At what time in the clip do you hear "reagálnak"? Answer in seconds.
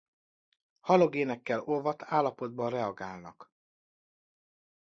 2.69-3.51